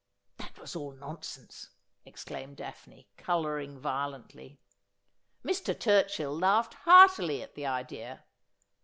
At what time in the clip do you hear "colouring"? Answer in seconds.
3.17-3.77